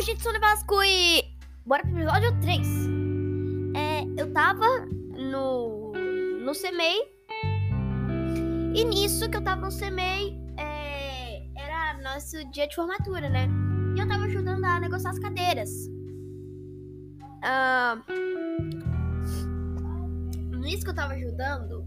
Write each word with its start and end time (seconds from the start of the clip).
gente, 0.00 0.22
sou 0.22 0.34
o 0.34 0.40
Vasco 0.40 0.82
e. 0.82 1.24
Bora 1.64 1.82
pro 1.82 1.98
episódio 1.98 2.40
3. 2.40 2.68
É, 3.74 4.20
eu 4.20 4.32
tava 4.32 4.66
no. 5.16 5.92
no 6.44 6.52
CMEI. 6.52 7.16
E 8.74 8.84
nisso 8.84 9.28
que 9.30 9.36
eu 9.36 9.42
tava 9.42 9.62
no 9.62 9.76
CMEI, 9.76 10.38
é, 10.58 11.46
era 11.56 11.98
nosso 12.02 12.44
dia 12.50 12.68
de 12.68 12.74
formatura, 12.74 13.28
né? 13.28 13.48
E 13.96 14.00
eu 14.00 14.06
tava 14.06 14.24
ajudando 14.24 14.64
a 14.64 14.80
negociar 14.80 15.10
as 15.10 15.18
cadeiras. 15.18 15.70
Ah, 17.42 18.02
nisso 20.58 20.84
que 20.84 20.90
eu 20.90 20.94
tava 20.94 21.14
ajudando, 21.14 21.86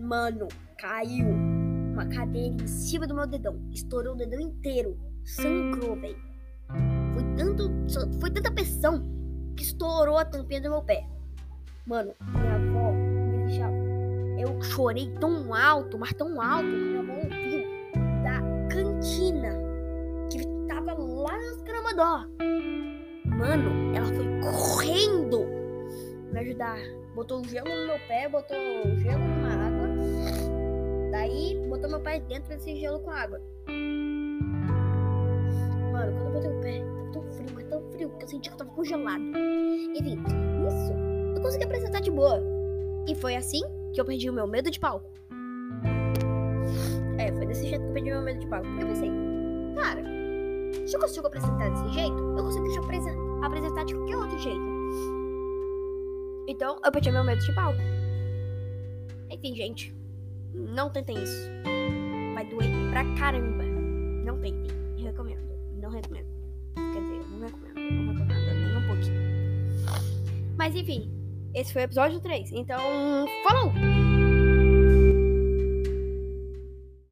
mano, 0.00 0.48
caiu 0.78 1.28
uma 1.28 2.06
cadeira 2.06 2.54
em 2.54 2.66
cima 2.66 3.06
do 3.06 3.14
meu 3.14 3.26
dedão. 3.26 3.60
Estourou 3.70 4.14
o 4.14 4.16
dedão 4.16 4.40
inteiro. 4.40 4.98
Sangrou, 5.24 5.96
velho. 5.96 6.31
Tanto, 7.36 7.70
foi 8.20 8.30
tanta 8.30 8.50
pressão 8.50 9.02
que 9.56 9.62
estourou 9.62 10.18
a 10.18 10.24
tampinha 10.24 10.60
do 10.60 10.70
meu 10.70 10.82
pé. 10.82 11.06
Mano, 11.86 12.12
minha 12.20 12.54
avó 12.54 12.92
me 12.92 13.46
deixava. 13.46 13.72
Eu 14.38 14.60
chorei 14.62 15.12
tão 15.20 15.54
alto, 15.54 15.98
mas 15.98 16.12
tão 16.14 16.40
alto, 16.40 16.68
que 16.68 16.76
minha 16.76 17.00
avó 17.00 17.12
ouviu 17.12 17.62
da 18.22 18.40
cantina 18.68 19.58
que 20.30 20.44
tava 20.68 20.94
lá 20.94 21.36
nas 21.36 21.62
Caramadó. 21.62 22.26
Mano, 23.26 23.96
ela 23.96 24.06
foi 24.06 24.26
correndo 24.40 25.46
me 26.32 26.40
ajudar. 26.40 26.78
Botou 27.14 27.44
gelo 27.44 27.68
no 27.68 27.86
meu 27.86 27.98
pé, 28.08 28.28
botou 28.28 28.56
gelo 28.98 29.18
numa 29.18 29.66
água. 29.66 29.88
Daí 31.10 31.60
botou 31.68 31.90
meu 31.90 32.00
pé 32.00 32.20
dentro 32.20 32.48
desse 32.48 32.74
gelo 32.76 33.00
com 33.00 33.10
água. 33.10 33.40
Tava 38.82 38.98
congelado. 38.98 39.22
Enfim, 39.94 40.18
isso 40.66 40.92
eu 41.34 41.42
consegui 41.42 41.64
apresentar 41.64 42.00
de 42.00 42.10
boa. 42.10 42.42
E 43.08 43.14
foi 43.14 43.36
assim 43.36 43.60
que 43.92 44.00
eu 44.00 44.04
perdi 44.04 44.28
o 44.28 44.32
meu 44.32 44.46
medo 44.46 44.70
de 44.70 44.80
palco. 44.80 45.10
É, 47.18 47.32
foi 47.32 47.46
desse 47.46 47.68
jeito 47.68 47.82
que 47.82 47.88
eu 47.88 47.92
perdi 47.92 48.10
meu 48.10 48.22
medo 48.22 48.40
de 48.40 48.46
palco. 48.46 48.66
Porque 48.66 48.82
eu 48.82 48.88
pensei, 48.88 49.10
cara, 49.76 50.02
se 50.86 50.96
eu 50.96 51.00
consigo 51.00 51.26
apresentar 51.26 51.70
desse 51.70 51.88
jeito, 51.90 52.18
eu 52.36 52.44
consigo 52.44 52.84
apresentar, 52.84 53.46
apresentar 53.46 53.84
de 53.84 53.94
qualquer 53.94 54.16
outro 54.16 54.38
jeito. 54.38 54.72
Então, 56.48 56.78
eu 56.84 56.92
perdi 56.92 57.10
meu 57.10 57.24
medo 57.24 57.40
de 57.40 57.54
palco. 57.54 57.78
Enfim, 59.30 59.54
gente, 59.54 59.94
não 60.52 60.90
tentem 60.90 61.22
isso. 61.22 61.48
Vai 62.34 62.44
doer 62.46 62.68
pra 62.90 63.04
caramba. 63.18 63.64
Não 64.24 64.38
tentem. 64.38 64.70
Recomendo. 64.98 65.42
Não 65.80 65.90
recomendo. 65.90 66.26
Quer 66.74 67.00
dizer, 67.00 67.20
não 67.30 67.46
recomendo. 67.46 67.81
Mas 70.62 70.76
enfim, 70.76 71.10
esse 71.52 71.72
foi 71.72 71.82
o 71.82 71.86
episódio 71.86 72.20
3. 72.20 72.52
Então, 72.52 72.78
falou! 73.42 73.91